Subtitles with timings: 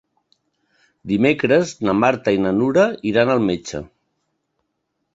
[1.11, 3.87] Dimecres na Marta i na Nura iran al metge.